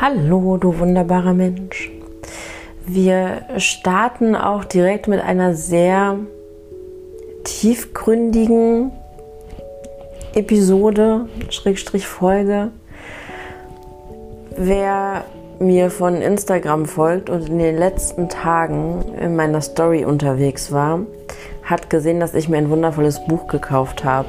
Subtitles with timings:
[0.00, 1.90] Hallo, du wunderbarer Mensch.
[2.84, 6.18] Wir starten auch direkt mit einer sehr
[7.44, 8.90] tiefgründigen
[10.34, 12.72] Episode, Schrägstrich Folge.
[14.56, 15.24] Wer
[15.60, 21.00] mir von Instagram folgt und in den letzten Tagen in meiner Story unterwegs war,
[21.62, 24.28] hat gesehen, dass ich mir ein wundervolles Buch gekauft habe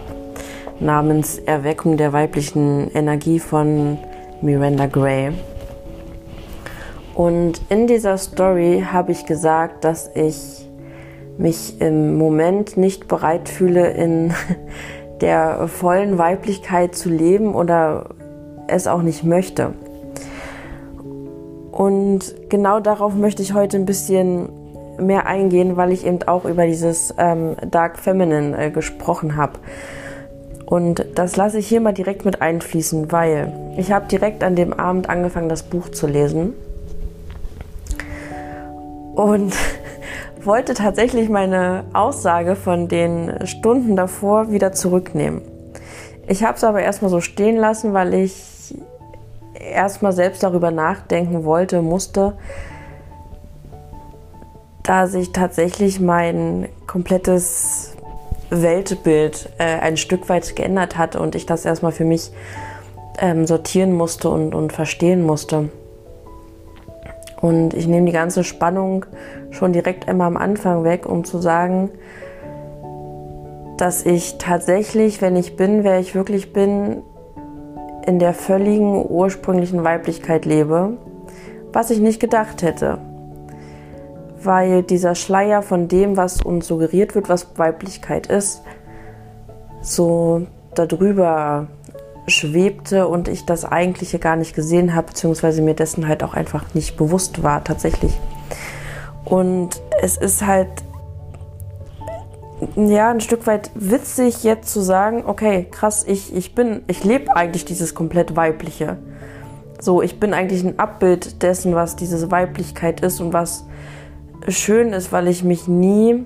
[0.80, 3.98] namens Erweckung der weiblichen Energie von
[4.42, 5.32] Miranda Gray.
[7.16, 10.70] Und in dieser Story habe ich gesagt, dass ich
[11.38, 14.34] mich im Moment nicht bereit fühle, in
[15.22, 18.10] der vollen Weiblichkeit zu leben oder
[18.68, 19.74] es auch nicht möchte.
[21.72, 24.50] Und genau darauf möchte ich heute ein bisschen
[25.00, 29.54] mehr eingehen, weil ich eben auch über dieses ähm, Dark Feminine äh, gesprochen habe.
[30.66, 34.74] Und das lasse ich hier mal direkt mit einfließen, weil ich habe direkt an dem
[34.74, 36.54] Abend angefangen, das Buch zu lesen
[39.16, 39.56] und
[40.44, 45.42] wollte tatsächlich meine Aussage von den Stunden davor wieder zurücknehmen.
[46.28, 48.76] Ich habe es aber erstmal so stehen lassen, weil ich
[49.60, 52.38] erstmal selbst darüber nachdenken wollte, musste,
[54.84, 57.96] da sich tatsächlich mein komplettes
[58.50, 62.32] Weltbild äh, ein Stück weit geändert hat und ich das erstmal für mich
[63.20, 65.70] ähm, sortieren musste und, und verstehen musste.
[67.46, 69.06] Und ich nehme die ganze Spannung
[69.52, 71.92] schon direkt immer am Anfang weg, um zu sagen,
[73.78, 77.04] dass ich tatsächlich, wenn ich bin, wer ich wirklich bin,
[78.08, 80.98] in der völligen ursprünglichen Weiblichkeit lebe,
[81.72, 82.98] was ich nicht gedacht hätte.
[84.42, 88.64] Weil dieser Schleier von dem, was uns suggeriert wird, was Weiblichkeit ist,
[89.82, 91.68] so darüber
[92.28, 96.74] schwebte und ich das Eigentliche gar nicht gesehen habe, beziehungsweise mir dessen halt auch einfach
[96.74, 98.14] nicht bewusst war tatsächlich.
[99.24, 100.70] Und es ist halt
[102.76, 107.36] ja ein Stück weit witzig jetzt zu sagen, okay, krass, ich, ich bin, ich lebe
[107.36, 108.98] eigentlich dieses komplett weibliche.
[109.80, 113.66] So, ich bin eigentlich ein Abbild dessen, was diese Weiblichkeit ist und was
[114.48, 116.26] schön ist, weil ich mich nie,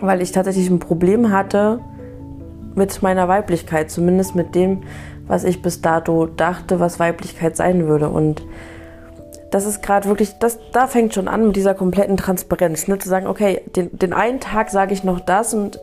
[0.00, 1.80] weil ich tatsächlich ein Problem hatte,
[2.76, 4.82] mit meiner Weiblichkeit, zumindest mit dem,
[5.26, 8.08] was ich bis dato dachte, was Weiblichkeit sein würde.
[8.08, 8.42] Und
[9.50, 12.98] das ist gerade wirklich, das, da fängt schon an mit dieser kompletten Transparenz, ne?
[12.98, 15.80] zu sagen, okay, den, den einen Tag sage ich noch das und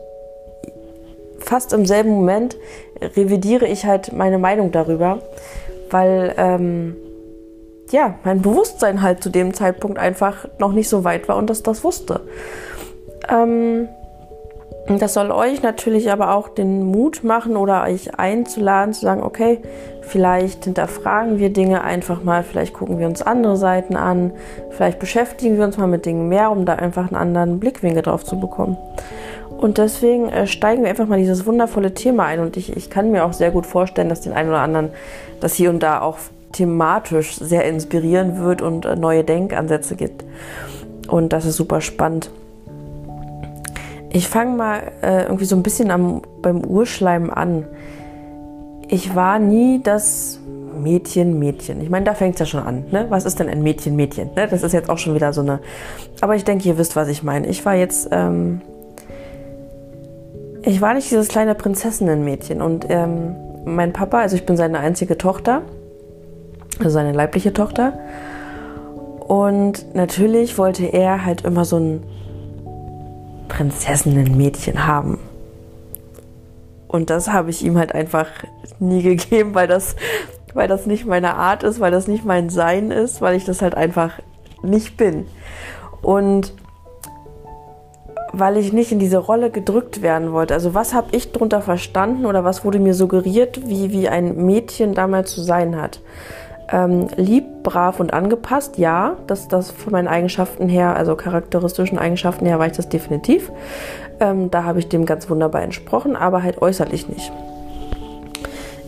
[1.39, 2.55] fast im selben Moment
[3.01, 5.19] revidiere ich halt meine Meinung darüber,
[5.89, 6.95] weil ähm,
[7.91, 11.63] ja, mein Bewusstsein halt zu dem Zeitpunkt einfach noch nicht so weit war und das
[11.63, 12.21] das wusste.
[13.29, 13.87] Ähm,
[14.87, 19.61] das soll euch natürlich aber auch den Mut machen oder euch einzuladen, zu sagen, okay,
[20.01, 24.33] vielleicht hinterfragen wir Dinge einfach mal, vielleicht gucken wir uns andere Seiten an,
[24.71, 28.25] vielleicht beschäftigen wir uns mal mit Dingen mehr, um da einfach einen anderen Blickwinkel drauf
[28.25, 28.77] zu bekommen.
[29.57, 32.41] Und deswegen äh, steigen wir einfach mal dieses wundervolle Thema ein.
[32.41, 34.89] Und ich, ich kann mir auch sehr gut vorstellen, dass den einen oder anderen
[35.39, 36.17] das hier und da auch
[36.51, 40.25] thematisch sehr inspirieren wird und äh, neue Denkansätze gibt.
[41.07, 42.29] Und das ist super spannend.
[44.13, 47.65] Ich fange mal äh, irgendwie so ein bisschen am, beim Urschleim an.
[48.87, 50.39] Ich war nie das
[50.79, 51.81] Mädchen, Mädchen.
[51.81, 52.85] Ich meine, da fängt es ja schon an.
[52.91, 53.07] Ne?
[53.09, 54.29] Was ist denn ein Mädchen, Mädchen?
[54.35, 54.47] Ne?
[54.47, 55.59] Das ist jetzt auch schon wieder so eine.
[56.21, 57.47] Aber ich denke, ihr wisst, was ich meine.
[57.47, 58.09] Ich war jetzt.
[58.11, 58.61] Ähm
[60.61, 62.61] ich war nicht dieses kleine Prinzessinnenmädchen.
[62.61, 63.35] Und ähm,
[63.65, 65.63] mein Papa, also ich bin seine einzige Tochter,
[66.79, 67.99] also seine leibliche Tochter.
[69.27, 72.03] Und natürlich wollte er halt immer so ein
[73.55, 75.19] Prinzessinnenmädchen haben.
[76.87, 78.27] Und das habe ich ihm halt einfach
[78.79, 79.95] nie gegeben, weil das,
[80.53, 83.61] weil das nicht meine Art ist, weil das nicht mein Sein ist, weil ich das
[83.61, 84.19] halt einfach
[84.61, 85.25] nicht bin.
[86.01, 86.53] Und
[88.31, 90.55] weil ich nicht in diese Rolle gedrückt werden wollte.
[90.55, 94.95] Also was habe ich darunter verstanden oder was wurde mir suggeriert, wie, wie ein Mädchen
[94.95, 96.01] damals zu sein hat?
[96.71, 102.45] Ähm, lieb, brav und angepasst, ja, das, das von meinen Eigenschaften her, also charakteristischen Eigenschaften
[102.45, 103.51] her, war ich das definitiv.
[104.19, 107.31] Ähm, da habe ich dem ganz wunderbar entsprochen, aber halt äußerlich nicht.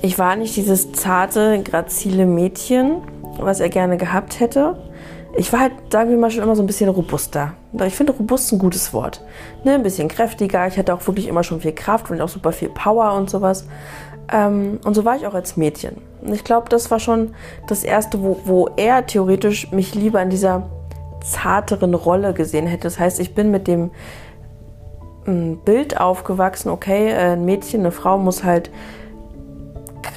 [0.02, 3.02] Ich war nicht dieses zarte, grazile Mädchen,
[3.40, 4.78] was er gerne gehabt hätte.
[5.38, 7.54] Ich war halt, sagen wir mal, schon immer so ein bisschen robuster.
[7.86, 9.22] Ich finde robust ein gutes Wort.
[9.64, 10.66] Ne, ein bisschen kräftiger.
[10.68, 13.66] Ich hatte auch wirklich immer schon viel Kraft und auch super viel Power und sowas.
[14.32, 15.98] Ähm, und so war ich auch als Mädchen.
[16.22, 17.36] Und ich glaube, das war schon
[17.68, 20.70] das Erste, wo, wo er theoretisch mich lieber in dieser
[21.24, 22.84] zarteren Rolle gesehen hätte.
[22.84, 23.92] Das heißt, ich bin mit dem
[25.26, 28.70] mm, Bild aufgewachsen, okay, äh, ein Mädchen, eine Frau muss halt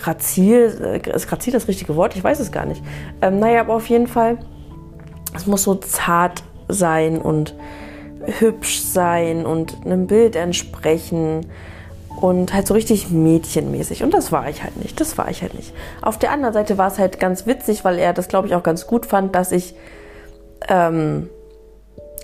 [0.03, 2.17] grazil, äh, ist grazil das richtige Wort?
[2.17, 2.83] Ich weiß es gar nicht.
[3.21, 4.39] Ähm, naja, aber auf jeden Fall,
[5.35, 7.55] es muss so zart sein und
[8.27, 11.47] hübsch sein und einem Bild entsprechen
[12.21, 14.03] und halt so richtig mädchenmäßig.
[14.03, 15.01] Und das war ich halt nicht.
[15.01, 15.73] Das war ich halt nicht.
[16.03, 18.63] Auf der anderen Seite war es halt ganz witzig, weil er das, glaube ich, auch
[18.63, 19.75] ganz gut fand, dass ich
[20.69, 21.29] ähm,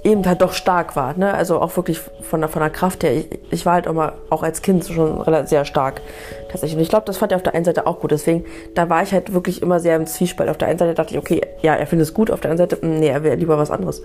[0.02, 1.16] eben halt doch stark war.
[1.16, 1.32] Ne?
[1.32, 3.12] Also auch wirklich von der, von der Kraft her.
[3.14, 6.02] Ich, ich war halt immer, auch als Kind schon sehr stark
[6.50, 6.76] tatsächlich.
[6.76, 8.10] Und ich glaube, das fand er auf der einen Seite auch gut.
[8.10, 8.44] Deswegen,
[8.74, 10.50] da war ich halt wirklich immer sehr im Zwiespalt.
[10.50, 12.30] Auf der einen Seite dachte ich, okay, ja, er findet es gut.
[12.30, 14.02] Auf der anderen Seite, nee, er wäre lieber was anderes.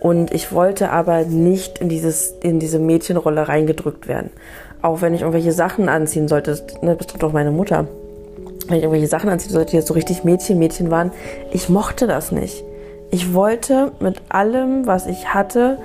[0.00, 4.30] Und ich wollte aber nicht in, dieses, in diese Mädchenrolle reingedrückt werden.
[4.82, 7.86] Auch wenn ich irgendwelche Sachen anziehen sollte, das ne, betrifft auch meine Mutter.
[8.66, 11.12] Wenn ich irgendwelche Sachen anziehen sollte, die jetzt so richtig Mädchen, Mädchen waren,
[11.52, 12.64] ich mochte das nicht.
[13.10, 15.78] Ich wollte mit allem, was ich hatte,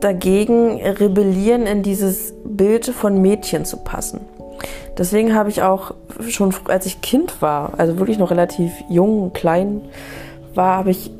[0.00, 4.20] dagegen rebellieren, in dieses Bild von Mädchen zu passen.
[4.98, 5.94] Deswegen habe ich auch
[6.28, 9.82] schon, als ich Kind war, also wirklich noch relativ jung, klein
[10.54, 11.10] war, habe ich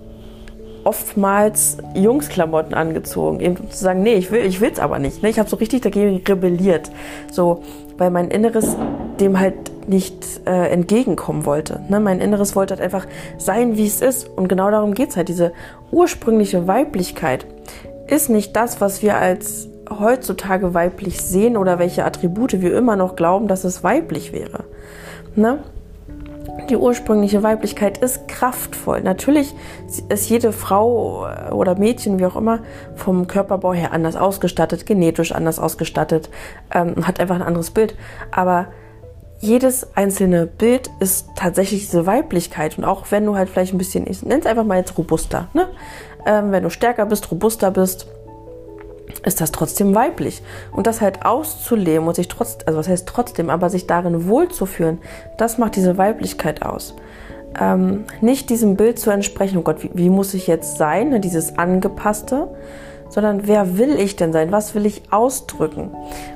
[0.84, 5.22] oftmals Jungsklamotten angezogen, eben zu sagen, nee, ich will, ich will's aber nicht.
[5.22, 5.28] Ne?
[5.30, 6.90] Ich habe so richtig dagegen rebelliert,
[7.30, 7.62] so,
[7.96, 8.76] weil mein Inneres
[9.20, 9.54] dem halt
[9.88, 11.80] nicht äh, entgegenkommen wollte.
[11.88, 12.00] Ne?
[12.00, 13.06] Mein Inneres wollte halt einfach
[13.38, 14.28] sein, wie es ist.
[14.28, 15.28] Und genau darum geht's halt.
[15.28, 15.52] Diese
[15.90, 17.46] ursprüngliche Weiblichkeit
[18.06, 23.16] ist nicht das, was wir als heutzutage weiblich sehen oder welche Attribute wir immer noch
[23.16, 24.64] glauben, dass es weiblich wäre.
[25.36, 25.58] Ne?
[26.68, 29.02] Die ursprüngliche Weiblichkeit ist kraftvoll.
[29.02, 29.54] Natürlich
[30.08, 32.60] ist jede Frau oder Mädchen, wie auch immer,
[32.94, 36.30] vom Körperbau her anders ausgestattet, genetisch anders ausgestattet,
[36.72, 37.94] ähm, hat einfach ein anderes Bild.
[38.30, 38.68] Aber
[39.40, 42.78] jedes einzelne Bild ist tatsächlich diese Weiblichkeit.
[42.78, 45.48] Und auch wenn du halt vielleicht ein bisschen, ich nenne es einfach mal jetzt robuster,
[45.52, 45.68] ne?
[46.26, 48.06] Ähm, wenn du stärker bist, robuster bist,
[49.24, 50.42] ist das trotzdem weiblich.
[50.72, 54.98] Und das halt auszuleben und sich trotzdem, also was heißt trotzdem, aber sich darin wohlzuführen,
[55.38, 56.94] das macht diese Weiblichkeit aus.
[57.58, 61.20] Ähm, nicht diesem Bild zu entsprechen, oh Gott, wie, wie muss ich jetzt sein, ne,
[61.20, 62.48] dieses Angepasste,
[63.08, 64.50] sondern wer will ich denn sein?
[64.50, 65.90] Was will ich ausdrücken?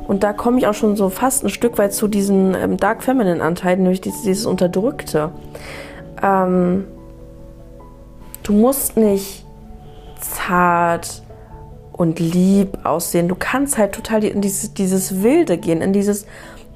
[0.06, 3.03] Und da komme ich auch schon so fast ein Stück weit zu diesen ähm, Dark
[3.03, 5.31] Feminine Anteilen, nämlich dieses, dieses Unterdrückte.
[6.23, 6.85] Ähm,
[8.44, 9.44] du musst nicht
[10.20, 11.23] zart,
[11.98, 13.28] und lieb aussehen.
[13.28, 16.26] Du kannst halt total in dieses, dieses Wilde gehen, in dieses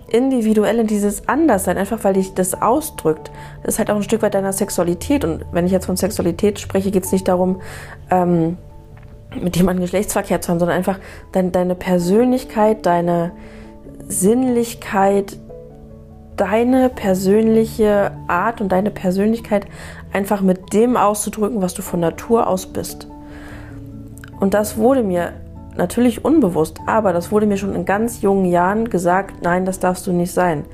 [0.08, 3.30] Individuelle, in dieses Anderssein, einfach weil dich das ausdrückt.
[3.62, 5.24] Das ist halt auch ein Stück weit deiner Sexualität.
[5.24, 7.62] Und wenn ich jetzt von Sexualität spreche, geht es nicht darum,
[8.10, 8.58] ähm,
[9.40, 10.98] mit jemandem Geschlechtsverkehr zu haben, sondern einfach
[11.30, 13.32] dein, deine Persönlichkeit, deine
[14.08, 15.38] Sinnlichkeit,
[16.36, 19.66] deine persönliche Art und deine Persönlichkeit
[20.12, 23.06] einfach mit dem auszudrücken, was du von Natur aus bist.
[24.43, 25.35] Und das wurde mir
[25.77, 30.05] natürlich unbewusst, aber das wurde mir schon in ganz jungen Jahren gesagt, nein, das darfst
[30.09, 30.65] du nicht sein.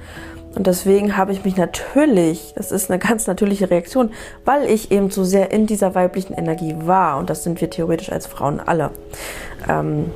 [0.55, 4.13] Und deswegen habe ich mich natürlich, das ist eine ganz natürliche Reaktion,
[4.47, 8.11] weil ich eben so sehr in dieser weiblichen Energie war, und das sind wir theoretisch
[8.11, 8.89] als Frauen alle.
[9.69, 10.13] Ähm,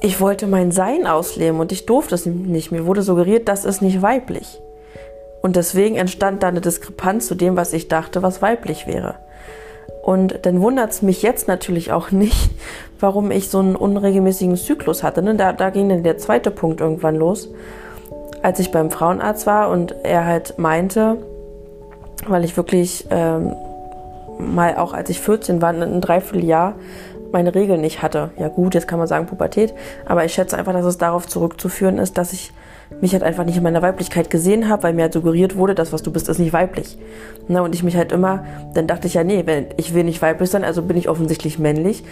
[0.00, 2.72] ich wollte mein Sein ausleben und ich durfte es nicht.
[2.72, 4.60] Mir wurde suggeriert, das ist nicht weiblich.
[5.40, 9.14] Und deswegen entstand da eine Diskrepanz zu dem, was ich dachte, was weiblich wäre.
[10.02, 12.50] Und dann wundert es mich jetzt natürlich auch nicht,
[13.00, 15.22] warum ich so einen unregelmäßigen Zyklus hatte.
[15.22, 15.36] Ne?
[15.36, 17.48] Da, da ging dann der zweite Punkt irgendwann los,
[18.42, 21.18] als ich beim Frauenarzt war und er halt meinte,
[22.26, 23.54] weil ich wirklich ähm,
[24.38, 26.74] mal auch als ich 14 war, ein Dreivierteljahr
[27.32, 28.30] meine Regeln nicht hatte.
[28.36, 29.72] Ja gut, jetzt kann man sagen Pubertät,
[30.04, 32.52] aber ich schätze einfach, dass es darauf zurückzuführen ist, dass ich
[33.00, 35.92] mich halt einfach nicht in meiner Weiblichkeit gesehen habe, weil mir halt suggeriert wurde, das,
[35.92, 36.98] was du bist, ist nicht weiblich.
[37.48, 38.44] Na, und ich mich halt immer,
[38.74, 39.44] dann dachte ich ja, nee,
[39.76, 42.04] ich will nicht weiblich sein, also bin ich offensichtlich männlich.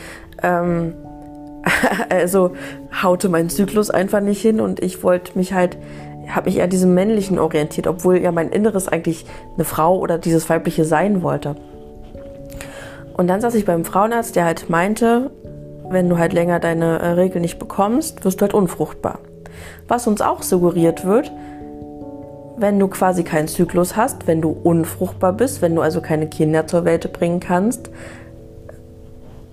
[0.42, 0.94] Ähm,
[2.08, 2.52] also
[3.02, 5.78] haute mein Zyklus einfach nicht hin und ich wollte mich halt,
[6.28, 10.48] habe mich eher diesem Männlichen orientiert, obwohl ja mein Inneres eigentlich eine Frau oder dieses
[10.48, 11.56] Weibliche sein wollte.
[13.14, 15.30] Und dann saß ich beim Frauenarzt, der halt meinte,
[15.90, 19.18] wenn du halt länger deine äh, Regel nicht bekommst, wirst du halt unfruchtbar.
[19.88, 21.30] Was uns auch suggeriert wird,
[22.56, 26.66] wenn du quasi keinen Zyklus hast, wenn du unfruchtbar bist, wenn du also keine Kinder
[26.66, 27.90] zur Welt bringen kannst,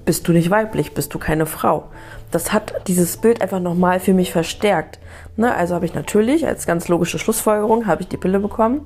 [0.04, 1.86] bist du nicht weiblich, bist du keine Frau.
[2.32, 5.00] Das hat dieses Bild einfach nochmal für mich verstärkt.
[5.36, 8.86] Ne, also habe ich natürlich als ganz logische Schlussfolgerung habe ich die Pille bekommen,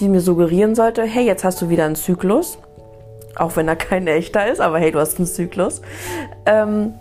[0.00, 2.58] die mir suggerieren sollte, hey, jetzt hast du wieder einen Zyklus,
[3.36, 5.82] auch wenn er kein echter ist, aber hey, du hast einen Zyklus.
[6.46, 6.94] Ähm,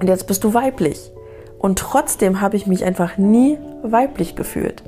[0.00, 1.12] und jetzt bist du weiblich.
[1.58, 4.82] Und trotzdem habe ich mich einfach nie weiblich gefühlt.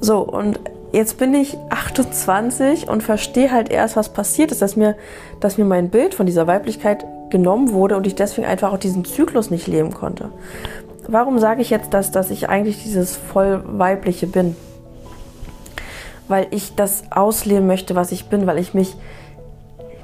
[0.00, 0.58] So, und
[0.92, 4.96] jetzt bin ich 28 und verstehe halt erst, was passiert ist, dass mir,
[5.38, 9.04] dass mir mein Bild von dieser Weiblichkeit genommen wurde und ich deswegen einfach auch diesen
[9.04, 10.30] Zyklus nicht leben konnte.
[11.06, 14.56] Warum sage ich jetzt, dass, dass ich eigentlich dieses voll weibliche bin?
[16.28, 18.96] Weil ich das ausleben möchte, was ich bin, weil ich mich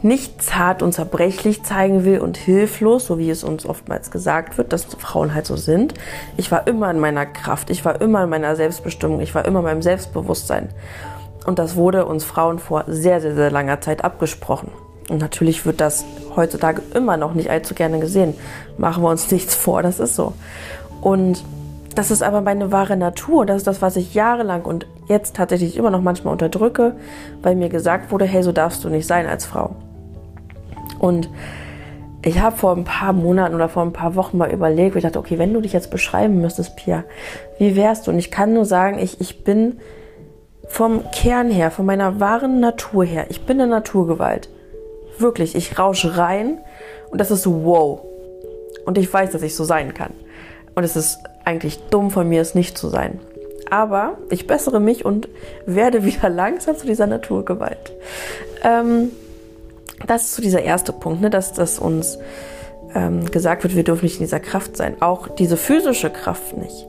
[0.07, 4.73] nicht zart und zerbrechlich zeigen will und hilflos, so wie es uns oftmals gesagt wird,
[4.73, 5.95] dass Frauen halt so sind.
[6.37, 9.61] Ich war immer in meiner Kraft, ich war immer in meiner Selbstbestimmung, ich war immer
[9.61, 10.69] in meinem Selbstbewusstsein.
[11.47, 14.71] Und das wurde uns Frauen vor sehr, sehr, sehr langer Zeit abgesprochen.
[15.09, 18.35] Und natürlich wird das heutzutage immer noch nicht allzu gerne gesehen.
[18.79, 20.35] Machen wir uns nichts vor, das ist so.
[21.01, 21.45] Und
[21.95, 23.47] das ist aber meine wahre Natur.
[23.47, 26.97] Das ist das, was ich jahrelang und jetzt tatsächlich immer noch manchmal unterdrücke,
[27.43, 29.77] weil mir gesagt wurde, hey, so darfst du nicht sein als Frau.
[30.99, 31.29] Und
[32.25, 35.05] ich habe vor ein paar Monaten oder vor ein paar Wochen mal überlegt, wo ich
[35.05, 37.05] dachte, okay, wenn du dich jetzt beschreiben müsstest, Pia,
[37.59, 38.11] wie wärst du?
[38.11, 39.79] Und ich kann nur sagen, ich, ich bin
[40.67, 44.49] vom Kern her, von meiner wahren Natur her, ich bin eine Naturgewalt.
[45.19, 46.59] Wirklich, ich rausche rein
[47.11, 48.01] und das ist so wow.
[48.85, 50.13] Und ich weiß, dass ich so sein kann.
[50.75, 53.21] Und es ist eigentlich dumm von mir, es nicht zu sein.
[53.71, 55.29] Aber ich bessere mich und
[55.65, 57.93] werde wieder langsam zu dieser Naturgewalt.
[58.65, 59.11] Ähm,
[60.07, 62.19] das ist so dieser erste Punkt, ne, dass, dass uns
[62.95, 65.01] ähm, gesagt wird, wir dürfen nicht in dieser Kraft sein.
[65.01, 66.87] Auch diese physische Kraft nicht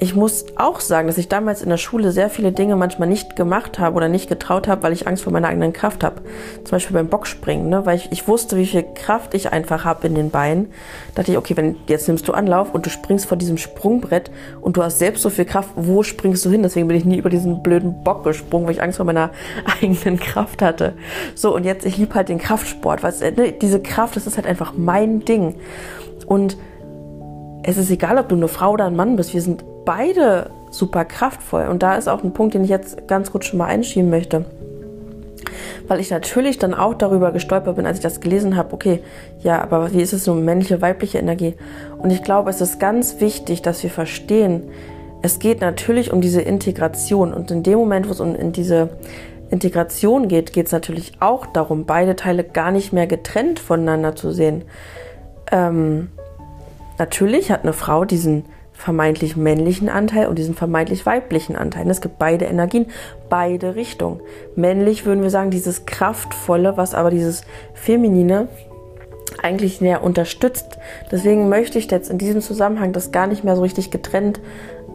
[0.00, 3.34] ich muss auch sagen, dass ich damals in der Schule sehr viele Dinge manchmal nicht
[3.34, 6.22] gemacht habe oder nicht getraut habe, weil ich Angst vor meiner eigenen Kraft habe.
[6.62, 7.84] Zum Beispiel beim Bockspringen, ne?
[7.84, 10.66] weil ich, ich wusste, wie viel Kraft ich einfach habe in den Beinen.
[11.14, 14.30] Da dachte ich, okay, wenn jetzt nimmst du Anlauf und du springst vor diesem Sprungbrett
[14.60, 16.62] und du hast selbst so viel Kraft, wo springst du hin?
[16.62, 19.32] Deswegen bin ich nie über diesen blöden Bock gesprungen, weil ich Angst vor meiner
[19.82, 20.94] eigenen Kraft hatte.
[21.34, 24.46] So, und jetzt, ich liebe halt den Kraftsport, weil ne, diese Kraft, das ist halt
[24.46, 25.56] einfach mein Ding.
[26.26, 26.56] Und
[27.64, 31.06] es ist egal, ob du eine Frau oder ein Mann bist, wir sind beide super
[31.06, 31.66] kraftvoll.
[31.66, 34.44] Und da ist auch ein Punkt, den ich jetzt ganz gut schon mal einschieben möchte.
[35.86, 39.00] Weil ich natürlich dann auch darüber gestolpert bin, als ich das gelesen habe, okay,
[39.40, 41.54] ja, aber wie ist es so männliche, weibliche Energie?
[41.96, 44.64] Und ich glaube, es ist ganz wichtig, dass wir verstehen,
[45.22, 47.32] es geht natürlich um diese Integration.
[47.32, 48.90] Und in dem Moment, wo es um in diese
[49.48, 54.32] Integration geht, geht es natürlich auch darum, beide Teile gar nicht mehr getrennt voneinander zu
[54.32, 54.64] sehen.
[55.50, 56.10] Ähm,
[56.98, 58.44] natürlich hat eine Frau diesen
[58.78, 61.90] vermeintlich männlichen Anteil und diesen vermeintlich weiblichen Anteil.
[61.90, 62.86] Es gibt beide Energien,
[63.28, 64.20] beide Richtungen.
[64.54, 67.42] Männlich würden wir sagen, dieses kraftvolle, was aber dieses
[67.74, 68.46] feminine
[69.42, 70.78] eigentlich näher unterstützt.
[71.10, 74.40] Deswegen möchte ich jetzt in diesem Zusammenhang das gar nicht mehr so richtig getrennt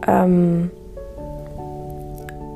[0.08, 0.70] ähm,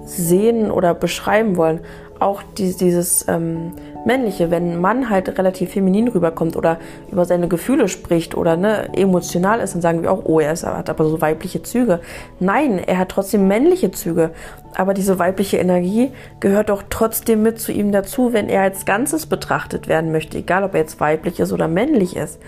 [0.06, 1.80] sehen oder beschreiben wollen.
[2.20, 3.72] Auch die, dieses ähm,
[4.04, 6.78] Männliche, wenn ein Mann halt relativ feminin rüberkommt oder
[7.12, 10.64] über seine Gefühle spricht oder ne, emotional ist, dann sagen wir auch, oh, er ist,
[10.64, 12.00] hat aber so weibliche Züge.
[12.40, 14.30] Nein, er hat trotzdem männliche Züge.
[14.74, 16.10] Aber diese weibliche Energie
[16.40, 20.62] gehört doch trotzdem mit zu ihm dazu, wenn er als Ganzes betrachtet werden möchte, egal
[20.64, 22.38] ob er jetzt weiblich ist oder männlich ist.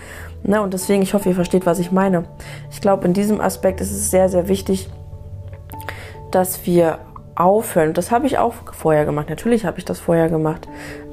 [0.43, 2.25] Ne, und deswegen, ich hoffe, ihr versteht, was ich meine.
[2.71, 4.89] Ich glaube, in diesem Aspekt ist es sehr, sehr wichtig,
[6.31, 6.99] dass wir
[7.41, 7.93] aufhören.
[7.93, 9.29] Das habe ich auch vorher gemacht.
[9.29, 10.67] Natürlich habe ich das vorher gemacht,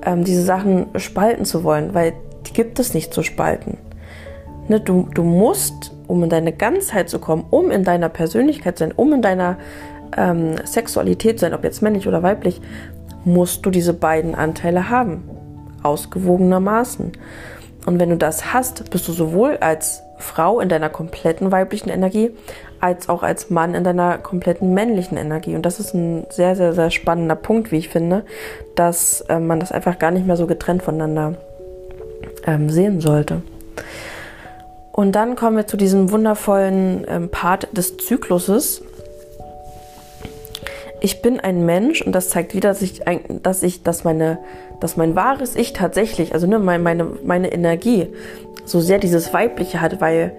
[0.04, 2.12] ähm, diese Sachen spalten zu wollen, weil
[2.47, 3.78] die gibt es nicht zu spalten.
[4.68, 8.85] Ne, du, du musst, um in deine Ganzheit zu kommen, um in deiner Persönlichkeit zu
[8.85, 9.56] sein, um in deiner
[10.16, 12.61] ähm, Sexualität zu sein, ob jetzt männlich oder weiblich,
[13.25, 15.25] musst du diese beiden Anteile haben.
[15.82, 17.12] Ausgewogenermaßen.
[17.87, 22.32] Und wenn du das hast, bist du sowohl als Frau in deiner kompletten weiblichen Energie
[22.80, 25.54] als auch als Mann in deiner kompletten männlichen Energie.
[25.54, 28.25] Und das ist ein sehr, sehr, sehr spannender Punkt, wie ich finde,
[28.75, 31.35] dass äh, man das einfach gar nicht mehr so getrennt voneinander
[32.47, 33.42] ähm, sehen sollte.
[34.92, 38.82] Und dann kommen wir zu diesem wundervollen ähm, Part des Zykluses.
[41.00, 43.02] Ich bin ein Mensch und das zeigt wieder, dass ich,
[43.42, 44.38] dass ich, dass meine,
[44.80, 48.08] dass mein wahres Ich tatsächlich, also ne, meine, meine Energie
[48.64, 50.32] so sehr dieses Weibliche hat, weil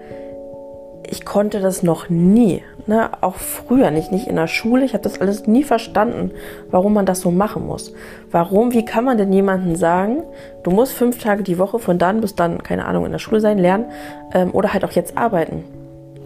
[1.10, 3.10] ich konnte das noch nie, ne?
[3.20, 4.84] auch früher nicht, nicht in der Schule.
[4.84, 6.30] Ich habe das alles nie verstanden,
[6.70, 7.92] warum man das so machen muss.
[8.30, 10.22] Warum, wie kann man denn jemandem sagen,
[10.62, 13.40] du musst fünf Tage die Woche von dann bis dann, keine Ahnung, in der Schule
[13.40, 13.86] sein, lernen
[14.32, 15.64] ähm, oder halt auch jetzt arbeiten.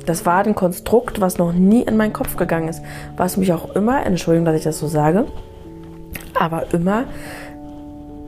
[0.04, 2.82] Das war ein Konstrukt, was noch nie in meinen Kopf gegangen ist,
[3.16, 5.24] was mich auch immer, Entschuldigung, dass ich das so sage,
[6.38, 7.04] aber immer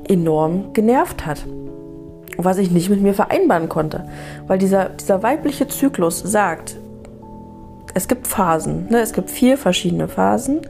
[0.09, 1.45] enorm genervt hat
[2.39, 4.05] was ich nicht mit mir vereinbaren konnte.
[4.47, 6.77] Weil dieser, dieser weibliche Zyklus sagt,
[7.95, 9.01] es gibt Phasen, ne?
[9.01, 10.61] es gibt vier verschiedene Phasen.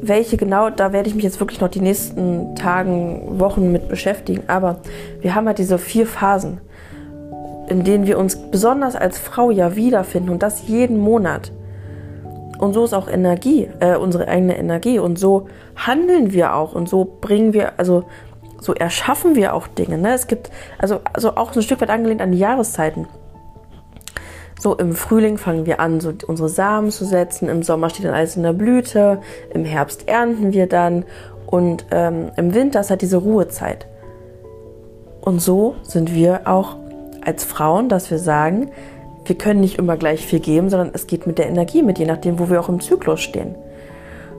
[0.00, 4.42] Welche genau, da werde ich mich jetzt wirklich noch die nächsten Tagen, Wochen mit beschäftigen.
[4.46, 4.80] Aber
[5.20, 6.60] wir haben halt diese vier Phasen,
[7.68, 11.50] in denen wir uns besonders als Frau ja wiederfinden und das jeden Monat.
[12.58, 14.98] Und so ist auch Energie, äh, unsere eigene Energie.
[14.98, 16.74] Und so handeln wir auch.
[16.74, 18.04] Und so bringen wir, also
[18.60, 19.98] so erschaffen wir auch Dinge.
[19.98, 20.14] Ne?
[20.14, 23.06] Es gibt, also, also auch ein Stück weit angelehnt an die Jahreszeiten.
[24.58, 27.48] So im Frühling fangen wir an, so unsere Samen zu setzen.
[27.48, 29.20] Im Sommer steht dann alles in der Blüte.
[29.52, 31.04] Im Herbst ernten wir dann.
[31.46, 33.86] Und ähm, im Winter ist halt diese Ruhezeit.
[35.20, 36.76] Und so sind wir auch
[37.24, 38.70] als Frauen, dass wir sagen,
[39.24, 42.06] wir können nicht immer gleich viel geben, sondern es geht mit der Energie mit, je
[42.06, 43.56] nachdem, wo wir auch im Zyklus stehen.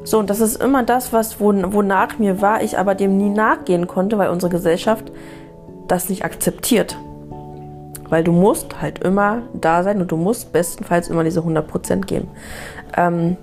[0.08, 3.88] So, und das ist immer das, was wonach mir war, ich aber dem nie nachgehen
[3.88, 5.12] konnte, weil unsere Gesellschaft
[5.90, 6.98] das nicht akzeptiert.
[8.08, 12.30] Weil du musst halt immer da sein und du musst bestenfalls immer diese 100% geben.
[12.96, 13.36] Ähm,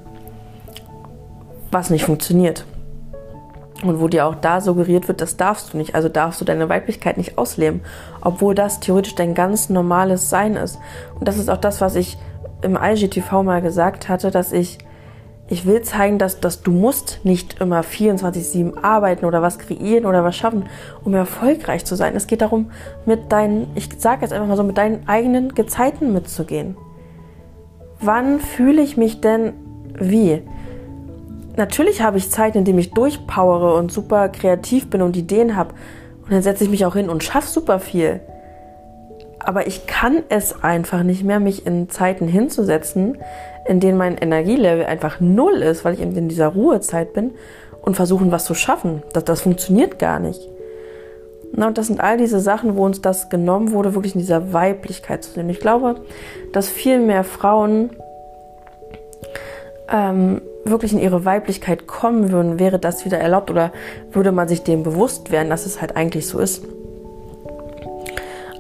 [1.71, 2.65] was nicht funktioniert.
[3.83, 5.95] Und wo dir auch da suggeriert wird, das darfst du nicht.
[5.95, 7.83] Also darfst du deine Weiblichkeit nicht ausleben.
[8.23, 10.79] Obwohl das theoretisch dein ganz normales Sein ist.
[11.21, 12.17] Und das ist auch das, was ich
[12.63, 14.79] im IGTV mal gesagt hatte, dass ich
[15.49, 20.25] ich will zeigen, dass, dass du musst nicht immer 24-7 arbeiten oder was kreieren oder
[20.25, 20.65] was schaffen,
[21.05, 22.17] um erfolgreich zu sein.
[22.17, 22.71] Es geht darum,
[23.05, 26.77] mit deinen, ich sage jetzt einfach mal so, mit deinen eigenen Gezeiten mitzugehen.
[28.01, 29.53] Wann fühle ich mich denn
[29.99, 30.43] wie?
[31.57, 35.75] Natürlich habe ich Zeiten, in denen ich durchpowere und super kreativ bin und Ideen habe.
[36.23, 38.21] Und dann setze ich mich auch hin und schaffe super viel.
[39.39, 43.19] Aber ich kann es einfach nicht mehr, mich in Zeiten hinzusetzen,
[43.67, 47.33] in denen mein Energielevel einfach null ist, weil ich eben in dieser Ruhezeit bin
[47.83, 49.03] und versuchen, was zu schaffen.
[49.13, 50.49] Das, das funktioniert gar nicht.
[51.57, 54.53] Na, und das sind all diese Sachen, wo uns das genommen wurde, wirklich in dieser
[54.53, 55.49] Weiblichkeit zu sehen.
[55.49, 55.97] Ich glaube,
[56.53, 57.91] dass viel mehr Frauen
[59.89, 63.71] ähm, wirklich in ihre Weiblichkeit kommen würden, wäre das wieder erlaubt oder
[64.11, 66.65] würde man sich dem bewusst werden, dass es halt eigentlich so ist.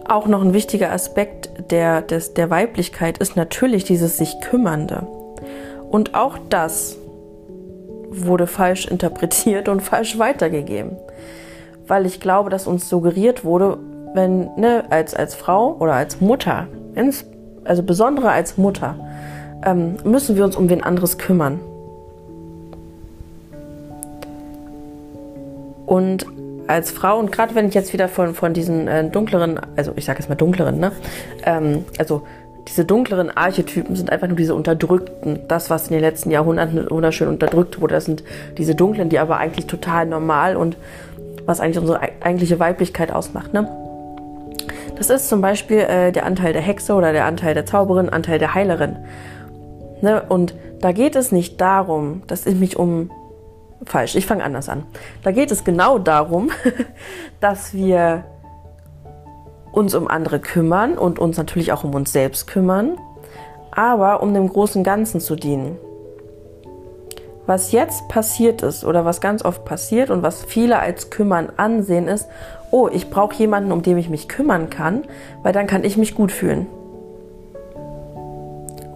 [0.07, 5.07] Auch noch ein wichtiger Aspekt der, des, der Weiblichkeit ist natürlich dieses sich kümmernde.
[5.91, 6.97] Und auch das
[8.11, 10.97] wurde falsch interpretiert und falsch weitergegeben.
[11.87, 13.79] Weil ich glaube, dass uns suggeriert wurde,
[14.15, 16.69] wenn, ne, als, als Frau oder als Mutter,
[17.65, 18.97] also besondere als Mutter,
[19.65, 21.61] ähm, müssen wir uns um wen anderes kümmern.
[25.87, 26.27] Und
[26.67, 30.05] als Frau und gerade wenn ich jetzt wieder von, von diesen äh, dunkleren, also ich
[30.05, 30.93] sage jetzt mal dunkleren, ne?
[31.45, 32.23] Ähm, also
[32.69, 37.29] diese dunkleren Archetypen sind einfach nur diese unterdrückten, das, was in den letzten Jahrhunderten wunderschön
[37.29, 37.95] unterdrückt wurde.
[37.95, 38.25] Das sind
[38.57, 40.77] diese dunklen, die aber eigentlich total normal und
[41.45, 43.53] was eigentlich unsere eigentliche Weiblichkeit ausmacht.
[43.53, 43.69] Ne?
[44.97, 48.39] Das ist zum Beispiel äh, der Anteil der Hexe oder der Anteil der Zauberin, Anteil
[48.39, 48.97] der Heilerin.
[50.01, 50.23] Ne?
[50.27, 53.11] Und da geht es nicht darum, dass ich mich um
[53.87, 54.85] falsch, ich fange anders an.
[55.23, 56.51] Da geht es genau darum,
[57.41, 58.25] dass wir
[59.73, 62.97] uns um andere kümmern und uns natürlich auch um uns selbst kümmern,
[63.73, 65.77] aber um dem großen Ganzen zu dienen.
[67.47, 72.09] Was jetzt passiert ist oder was ganz oft passiert und was viele als kümmern ansehen
[72.09, 72.27] ist,
[72.71, 75.05] oh, ich brauche jemanden, um den ich mich kümmern kann,
[75.43, 76.67] weil dann kann ich mich gut fühlen.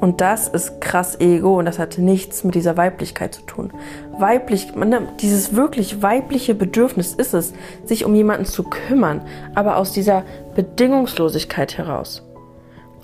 [0.00, 3.72] Und das ist krass Ego und das hat nichts mit dieser Weiblichkeit zu tun.
[4.18, 4.68] Weiblich,
[5.20, 7.52] dieses wirklich weibliche Bedürfnis ist es,
[7.84, 9.22] sich um jemanden zu kümmern,
[9.54, 12.22] aber aus dieser Bedingungslosigkeit heraus.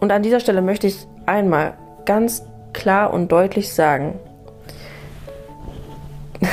[0.00, 4.18] Und an dieser Stelle möchte ich einmal ganz klar und deutlich sagen,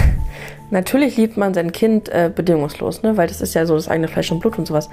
[0.72, 3.16] natürlich liebt man sein Kind äh, bedingungslos, ne?
[3.18, 4.90] weil das ist ja so das eigene Fleisch und Blut und sowas.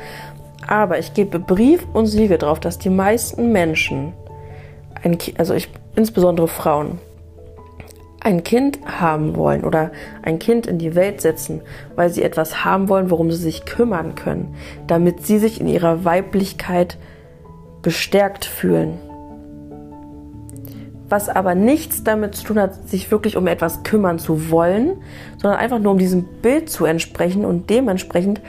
[0.67, 4.13] Aber ich gebe Brief und Siege drauf, dass die meisten Menschen
[5.03, 6.99] ein also ich, insbesondere Frauen,
[8.21, 11.61] ein Kind haben wollen oder ein Kind in die Welt setzen,
[11.95, 14.55] weil sie etwas haben wollen, worum sie sich kümmern können,
[14.87, 16.99] damit sie sich in ihrer Weiblichkeit
[17.83, 18.99] bestärkt fühlen.
[21.09, 24.99] Was aber nichts damit zu tun hat, sich wirklich um etwas kümmern zu wollen,
[25.41, 28.41] sondern einfach nur um diesem Bild zu entsprechen und dementsprechend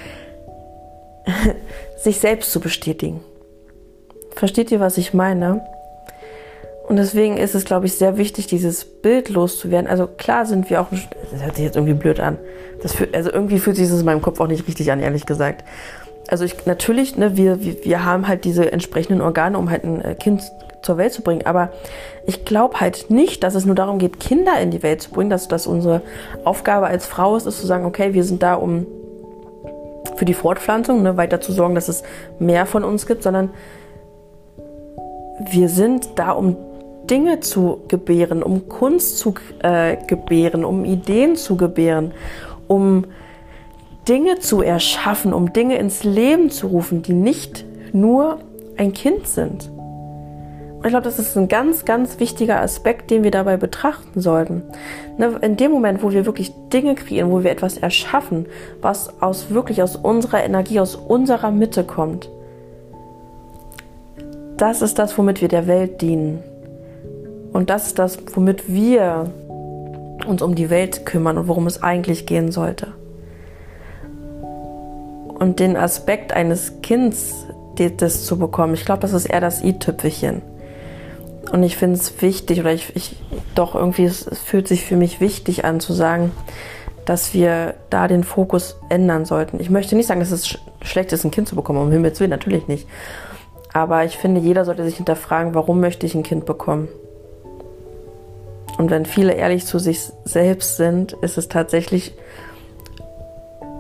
[1.98, 3.22] sich selbst zu bestätigen.
[4.36, 5.62] Versteht ihr, was ich meine?
[6.90, 9.88] Und deswegen ist es, glaube ich, sehr wichtig, dieses Bild loszuwerden.
[9.88, 12.40] Also klar sind wir auch, das hört sich jetzt irgendwie blöd an.
[12.84, 15.64] Für, also irgendwie fühlt sich das in meinem Kopf auch nicht richtig an, ehrlich gesagt.
[16.30, 20.02] Also ich, natürlich, ne, wir, wir, wir haben halt diese entsprechenden Organe, um halt ein
[20.02, 20.42] äh, Kind
[20.82, 21.46] zur Welt zu bringen.
[21.46, 21.70] Aber
[22.26, 25.30] ich glaube halt nicht, dass es nur darum geht, Kinder in die Welt zu bringen,
[25.30, 26.02] dass das unsere
[26.44, 28.88] Aufgabe als Frau ist, ist zu sagen, okay, wir sind da, um
[30.16, 32.02] für die Fortpflanzung ne, weiter zu sorgen, dass es
[32.40, 33.52] mehr von uns gibt, sondern
[35.52, 36.58] wir sind da, um
[37.10, 42.12] Dinge zu gebären, um Kunst zu äh, gebären, um Ideen zu gebären,
[42.68, 43.06] um
[44.08, 48.40] Dinge zu erschaffen, um Dinge ins Leben zu rufen, die nicht nur
[48.78, 49.70] ein Kind sind.
[50.80, 54.64] Und ich glaube, das ist ein ganz, ganz wichtiger Aspekt, den wir dabei betrachten sollten.
[55.18, 58.46] Ne, in dem Moment, wo wir wirklich Dinge kreieren, wo wir etwas erschaffen,
[58.82, 62.30] was aus wirklich aus unserer Energie, aus unserer Mitte kommt,
[64.56, 66.44] das ist das, womit wir der Welt dienen.
[67.52, 69.32] Und das ist das, womit wir
[70.28, 72.94] uns um die Welt kümmern und worum es eigentlich gehen sollte.
[75.40, 77.46] Und den Aspekt eines Kindes,
[77.98, 80.42] das zu bekommen, ich glaube, das ist eher das i-Tüpfelchen.
[81.52, 83.16] Und ich finde es wichtig, oder ich, ich
[83.56, 86.32] doch irgendwie, es, es fühlt sich für mich wichtig an zu sagen,
[87.06, 89.60] dass wir da den Fokus ändern sollten.
[89.60, 92.20] Ich möchte nicht sagen, dass es sch schlecht ist, ein Kind zu bekommen, um Himmels
[92.20, 92.88] Willen, natürlich nicht.
[93.74, 96.88] Aber ich finde, jeder sollte sich hinterfragen, warum möchte ich ein Kind bekommen?
[98.80, 102.14] Und wenn viele ehrlich zu sich selbst sind, ist es tatsächlich,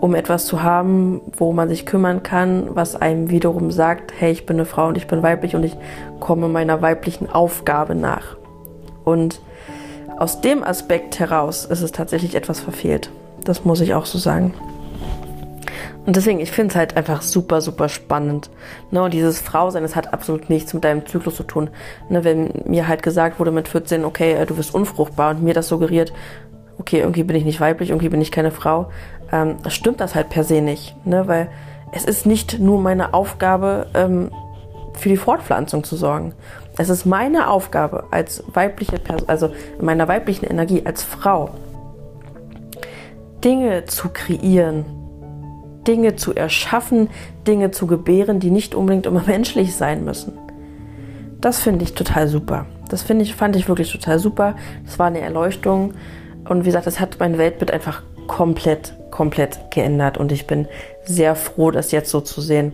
[0.01, 4.45] um etwas zu haben, wo man sich kümmern kann, was einem wiederum sagt, hey, ich
[4.45, 5.77] bin eine Frau und ich bin weiblich und ich
[6.19, 8.35] komme meiner weiblichen Aufgabe nach.
[9.05, 9.39] Und
[10.17, 13.09] aus dem Aspekt heraus ist es tatsächlich etwas verfehlt.
[13.45, 14.53] Das muss ich auch so sagen.
[16.05, 18.49] Und deswegen, ich finde es halt einfach super, super spannend.
[18.91, 21.69] Ne, und dieses Frausein, das hat absolut nichts mit deinem Zyklus zu tun.
[22.09, 25.53] Ne, wenn mir halt gesagt wurde mit 14, okay, äh, du bist unfruchtbar und mir
[25.53, 26.13] das suggeriert,
[26.79, 28.89] okay, irgendwie bin ich nicht weiblich, irgendwie bin ich keine Frau,
[29.31, 30.95] ähm, stimmt das halt per se nicht.
[31.05, 31.49] Ne, weil
[31.91, 34.31] es ist nicht nur meine Aufgabe, ähm,
[34.93, 36.33] für die Fortpflanzung zu sorgen.
[36.77, 39.47] Es ist meine Aufgabe als weibliche Person, also
[39.79, 41.51] in meiner weiblichen Energie als Frau,
[43.43, 44.85] Dinge zu kreieren,
[45.87, 47.09] Dinge zu erschaffen,
[47.47, 50.33] Dinge zu gebären, die nicht unbedingt immer menschlich sein müssen.
[51.41, 52.65] Das finde ich total super.
[52.89, 54.55] Das finde ich, fand ich wirklich total super.
[54.85, 55.93] Das war eine Erleuchtung.
[56.47, 60.17] Und wie gesagt, das hat mein Weltbild einfach komplett, komplett geändert.
[60.17, 60.67] Und ich bin
[61.03, 62.73] sehr froh, das jetzt so zu sehen.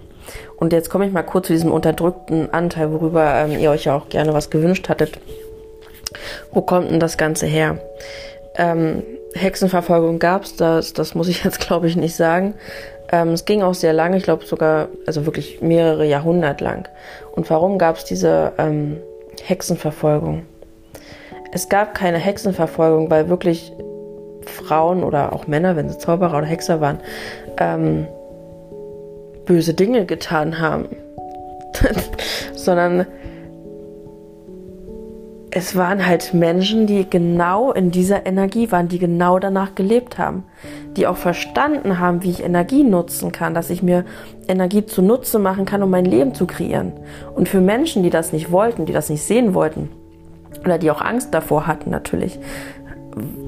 [0.57, 3.95] Und jetzt komme ich mal kurz zu diesem unterdrückten Anteil, worüber ähm, ihr euch ja
[3.95, 5.19] auch gerne was gewünscht hattet.
[6.51, 7.79] Wo kommt denn das Ganze her?
[8.55, 12.55] Ähm, Hexenverfolgung gab es, das, das muss ich jetzt glaube ich nicht sagen.
[13.15, 16.89] Ähm, es ging auch sehr lange, ich glaube sogar, also wirklich mehrere Jahrhunderte lang.
[17.31, 18.97] Und warum gab es diese ähm,
[19.41, 20.45] Hexenverfolgung?
[21.53, 23.71] Es gab keine Hexenverfolgung, weil wirklich
[24.41, 26.99] Frauen oder auch Männer, wenn sie Zauberer oder Hexer waren,
[27.57, 28.05] ähm,
[29.45, 30.89] böse Dinge getan haben,
[32.53, 33.05] sondern
[35.57, 40.43] es waren halt Menschen, die genau in dieser Energie waren, die genau danach gelebt haben,
[40.97, 44.03] die auch verstanden haben, wie ich Energie nutzen kann, dass ich mir
[44.49, 46.91] Energie zunutze machen kann, um mein Leben zu kreieren.
[47.35, 49.87] Und für Menschen, die das nicht wollten, die das nicht sehen wollten,
[50.65, 52.37] oder die auch Angst davor hatten natürlich,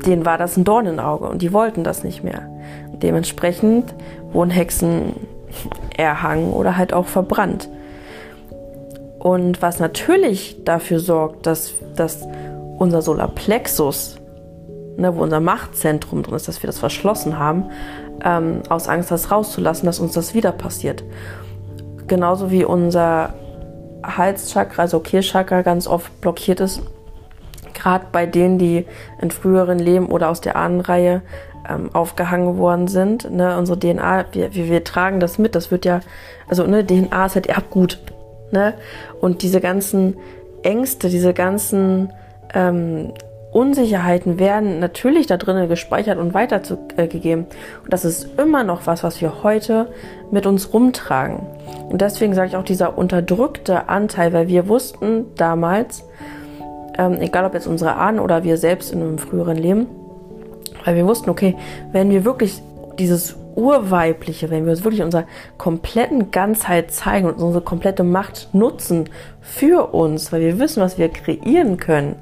[0.05, 2.49] denen war das ein Dorn im Auge und die wollten das nicht mehr.
[2.93, 3.93] Dementsprechend
[4.31, 5.11] wurden Hexen
[5.97, 7.67] erhangen oder halt auch verbrannt.
[9.27, 12.25] Und was natürlich dafür sorgt, dass, dass
[12.77, 14.21] unser Solarplexus,
[14.95, 17.65] ne, wo unser Machtzentrum drin ist, dass wir das verschlossen haben,
[18.23, 21.03] ähm, aus Angst, das rauszulassen, dass uns das wieder passiert.
[22.07, 23.33] Genauso wie unser
[24.01, 26.81] Halschakra, also Kehlchakra, ganz oft blockiert ist.
[27.73, 28.85] Gerade bei denen, die
[29.19, 31.21] in früheren Leben oder aus der Ahnenreihe
[31.67, 33.29] ähm, aufgehangen worden sind.
[33.29, 33.57] Ne?
[33.57, 35.53] Unsere DNA, wir, wir, wir tragen das mit.
[35.53, 35.99] Das wird ja,
[36.47, 37.99] also ne, DNA ist halt Erbgut.
[38.51, 38.73] Ne?
[39.19, 40.15] Und diese ganzen
[40.63, 42.11] Ängste, diese ganzen
[42.53, 43.13] ähm,
[43.51, 47.45] Unsicherheiten werden natürlich da drinnen gespeichert und weitergegeben.
[47.83, 49.87] Und das ist immer noch was, was wir heute
[50.31, 51.39] mit uns rumtragen.
[51.89, 56.03] Und deswegen sage ich auch dieser unterdrückte Anteil, weil wir wussten damals,
[56.97, 59.87] ähm, egal ob jetzt unsere Ahnen oder wir selbst in einem früheren Leben,
[60.85, 61.55] weil wir wussten, okay,
[61.91, 62.61] wenn wir wirklich
[62.99, 65.25] dieses Urweibliche, wenn wir uns wirklich unserer
[65.57, 69.09] kompletten Ganzheit zeigen und unsere komplette Macht nutzen
[69.41, 72.15] für uns, weil wir wissen, was wir kreieren können,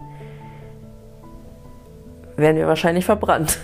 [2.38, 3.60] werden wir wahrscheinlich verbrannt.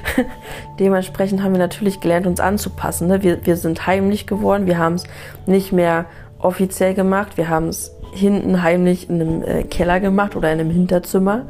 [0.80, 3.08] Dementsprechend haben wir natürlich gelernt, uns anzupassen.
[3.08, 3.22] Ne?
[3.22, 5.04] Wir, wir sind heimlich geworden, wir haben es
[5.46, 6.06] nicht mehr
[6.38, 10.70] offiziell gemacht, wir haben es hinten heimlich in einem äh, Keller gemacht oder in einem
[10.70, 11.46] Hinterzimmer.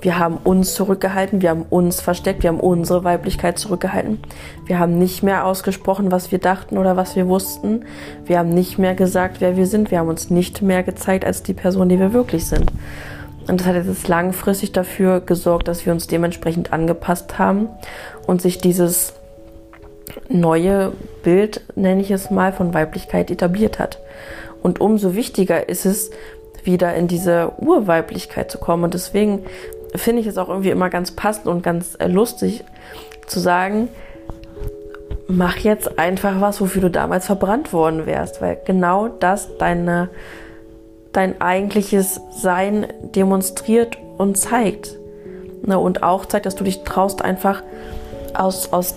[0.00, 4.20] Wir haben uns zurückgehalten, wir haben uns versteckt, wir haben unsere Weiblichkeit zurückgehalten.
[4.66, 7.84] Wir haben nicht mehr ausgesprochen, was wir dachten oder was wir wussten.
[8.24, 9.90] Wir haben nicht mehr gesagt, wer wir sind.
[9.90, 12.70] Wir haben uns nicht mehr gezeigt als die Person, die wir wirklich sind.
[13.48, 17.68] Und das hat jetzt langfristig dafür gesorgt, dass wir uns dementsprechend angepasst haben
[18.26, 19.14] und sich dieses
[20.28, 24.00] neue Bild, nenne ich es mal, von Weiblichkeit etabliert hat.
[24.62, 26.10] Und umso wichtiger ist es,
[26.66, 28.84] wieder in diese Urweiblichkeit zu kommen.
[28.84, 29.44] Und deswegen
[29.96, 32.64] finde ich es auch irgendwie immer ganz passend und ganz äh, lustig
[33.26, 33.88] zu sagen,
[35.28, 40.08] mach jetzt einfach was, wofür du damals verbrannt worden wärst, weil genau das deine,
[41.12, 44.96] dein eigentliches Sein demonstriert und zeigt.
[45.62, 47.62] Ne, und auch zeigt, dass du dich traust, einfach
[48.34, 48.94] aus, aus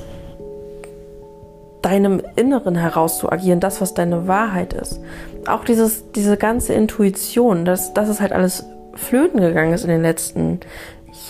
[1.81, 4.99] deinem Inneren heraus zu agieren, das, was deine Wahrheit ist.
[5.47, 8.65] Auch dieses, diese ganze Intuition, dass das ist halt alles
[8.99, 10.59] flöten gegangen ist in den letzten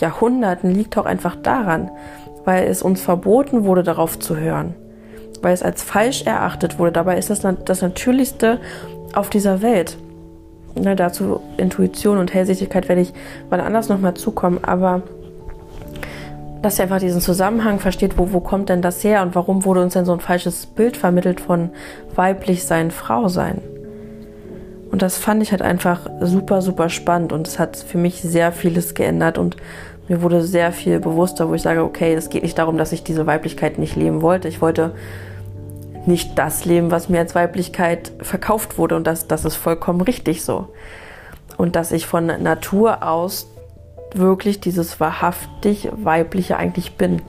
[0.00, 1.90] Jahrhunderten, liegt auch einfach daran,
[2.44, 4.74] weil es uns verboten wurde, darauf zu hören.
[5.42, 6.92] Weil es als falsch erachtet wurde.
[6.92, 8.58] Dabei ist das das Natürlichste
[9.14, 9.96] auf dieser Welt.
[10.74, 13.12] Na, dazu Intuition und Hellsichtigkeit werde ich
[13.50, 15.02] mal anders nochmal zukommen, aber
[16.62, 19.82] dass ihr einfach diesen Zusammenhang versteht, wo, wo kommt denn das her und warum wurde
[19.82, 21.70] uns denn so ein falsches Bild vermittelt von
[22.14, 23.62] weiblich sein, Frau sein.
[24.90, 28.50] Und das fand ich halt einfach super, super spannend und es hat für mich sehr
[28.50, 29.56] vieles geändert und
[30.08, 33.04] mir wurde sehr viel bewusster, wo ich sage, okay, es geht nicht darum, dass ich
[33.04, 34.48] diese Weiblichkeit nicht leben wollte.
[34.48, 34.92] Ich wollte
[36.06, 40.42] nicht das leben, was mir als Weiblichkeit verkauft wurde und das, das ist vollkommen richtig
[40.42, 40.68] so.
[41.56, 43.46] Und dass ich von Natur aus
[44.12, 47.22] wirklich dieses wahrhaftig weibliche eigentlich bin,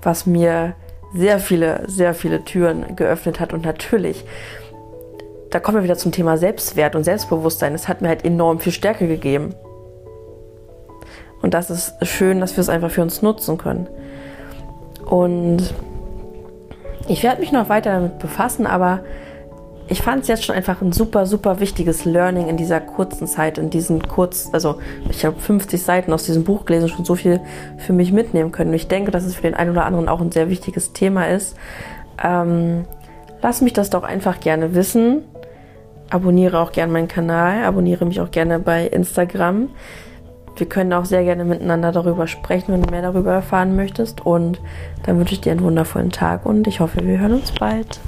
[0.00, 0.74] was mir
[1.14, 4.24] sehr viele, sehr viele Türen geöffnet hat und natürlich
[5.52, 7.74] da kommen wir wieder zum Thema Selbstwert und Selbstbewusstsein.
[7.74, 9.54] Es hat mir halt enorm viel Stärke gegeben.
[11.42, 13.86] Und das ist schön, dass wir es einfach für uns nutzen können.
[15.04, 15.74] Und
[17.06, 19.00] ich werde mich noch weiter damit befassen, aber
[19.88, 23.58] ich fand es jetzt schon einfach ein super, super wichtiges Learning in dieser kurzen Zeit,
[23.58, 24.78] in diesen kurz, also
[25.10, 27.40] ich habe 50 Seiten aus diesem Buch gelesen, schon so viel
[27.76, 28.72] für mich mitnehmen können.
[28.72, 31.56] Ich denke, dass es für den einen oder anderen auch ein sehr wichtiges Thema ist.
[32.22, 32.86] Ähm,
[33.42, 35.24] lass mich das doch einfach gerne wissen
[36.12, 39.70] abonniere auch gerne meinen Kanal, abonniere mich auch gerne bei Instagram.
[40.56, 44.24] Wir können auch sehr gerne miteinander darüber sprechen, wenn du mehr darüber erfahren möchtest.
[44.24, 44.60] Und
[45.04, 48.00] dann wünsche ich dir einen wundervollen Tag und ich hoffe, wir hören uns bald.